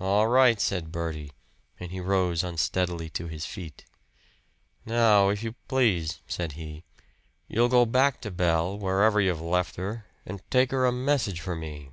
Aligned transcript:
"All 0.00 0.26
right," 0.26 0.58
said 0.58 0.90
Bertie; 0.90 1.32
and 1.78 1.90
he 1.90 2.00
rose 2.00 2.42
unsteadily 2.42 3.10
to 3.10 3.26
his 3.26 3.44
feet. 3.44 3.84
"Now, 4.86 5.28
if 5.28 5.42
you 5.42 5.54
please," 5.68 6.20
said 6.26 6.52
he, 6.52 6.82
"you'll 7.46 7.68
go 7.68 7.84
back 7.84 8.22
to 8.22 8.30
Belle, 8.30 8.78
wherever 8.78 9.20
you've 9.20 9.38
left 9.38 9.76
her, 9.76 10.06
and 10.24 10.40
take 10.50 10.70
her 10.70 10.86
a 10.86 10.92
message 10.92 11.42
for 11.42 11.54
me." 11.54 11.90